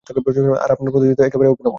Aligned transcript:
আর 0.63 0.69
আপনার 0.75 0.91
পদ্ধতি 0.93 1.13
তো 1.15 1.23
একেবারে 1.23 1.49
অভিনব। 1.49 1.69